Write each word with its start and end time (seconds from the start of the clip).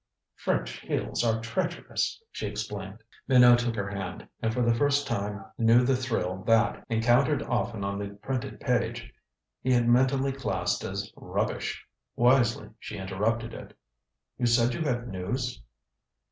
"French 0.35 0.79
heels 0.79 1.23
are 1.23 1.39
treacherous," 1.41 2.19
she 2.31 2.47
explained. 2.47 3.03
Minot 3.27 3.59
took 3.59 3.75
her 3.75 3.87
hand, 3.87 4.27
and 4.41 4.51
for 4.51 4.63
the 4.63 4.73
first 4.73 5.05
time 5.05 5.45
knew 5.59 5.83
the 5.85 5.95
thrill 5.95 6.43
that, 6.47 6.83
encountered 6.89 7.43
often 7.43 7.83
on 7.83 7.99
the 7.99 8.07
printed 8.15 8.59
page, 8.59 9.13
he 9.61 9.71
had 9.73 9.87
mentally 9.87 10.31
classed 10.31 10.83
as 10.83 11.13
"rubbish!" 11.15 11.85
Wisely 12.15 12.69
she 12.79 12.97
interrupted 12.97 13.53
it: 13.53 13.77
"You 14.39 14.47
said 14.47 14.73
you 14.73 14.81
had 14.81 15.07
news?" 15.07 15.61